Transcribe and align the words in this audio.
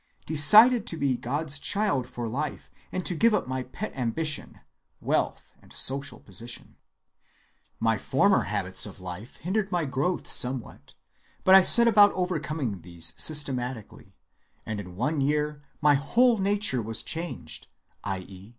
Decided 0.25 0.87
to 0.87 0.97
be 0.97 1.15
God's 1.15 1.59
child 1.59 2.09
for 2.09 2.27
life, 2.27 2.71
and 2.91 3.05
to 3.05 3.13
give 3.13 3.35
up 3.35 3.47
my 3.47 3.61
pet 3.61 3.95
ambition, 3.95 4.59
wealth 4.99 5.53
and 5.61 5.71
social 5.71 6.19
position. 6.19 6.75
My 7.79 7.99
former 7.99 8.45
habits 8.45 8.87
of 8.87 8.99
life 8.99 9.37
hindered 9.37 9.71
my 9.71 9.85
growth 9.85 10.27
somewhat, 10.31 10.95
but 11.43 11.53
I 11.53 11.61
set 11.61 11.87
about 11.87 12.11
overcoming 12.13 12.81
these 12.81 13.13
systematically, 13.15 14.15
and 14.65 14.79
in 14.79 14.95
one 14.95 15.21
year 15.21 15.61
my 15.81 15.93
whole 15.93 16.39
nature 16.39 16.81
was 16.81 17.03
changed, 17.03 17.67
i.e. 18.03 18.49